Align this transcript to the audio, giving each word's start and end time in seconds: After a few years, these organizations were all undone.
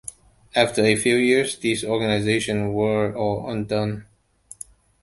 After 0.55 0.81
a 0.83 0.95
few 0.95 1.13
years, 1.15 1.59
these 1.59 1.83
organizations 1.85 2.73
were 2.73 3.15
all 3.15 3.47
undone. 3.51 4.07